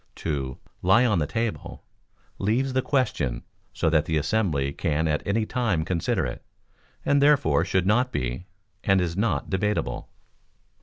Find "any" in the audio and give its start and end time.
5.27-5.45